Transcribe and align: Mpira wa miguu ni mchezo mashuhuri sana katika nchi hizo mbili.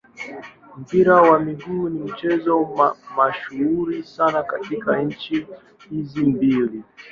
Mpira 0.79 1.17
wa 1.29 1.39
miguu 1.39 1.89
ni 1.89 1.99
mchezo 2.03 2.69
mashuhuri 3.17 4.03
sana 4.03 4.43
katika 4.43 5.01
nchi 5.01 5.47
hizo 5.89 6.21
mbili. 6.25 6.83